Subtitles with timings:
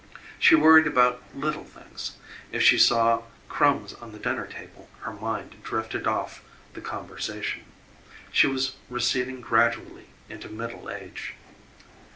[0.39, 2.13] She worried about little things
[2.51, 6.41] if she saw crumbs on the dinner table her mind drifted off
[6.73, 7.65] the conversation:
[8.31, 11.35] she was receding gradually into middle age.